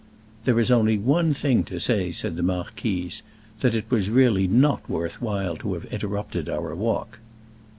[0.45, 3.21] "There is only one thing to say," said the Marquise.
[3.59, 7.19] "That it was really not worth while to have interrupted our walk."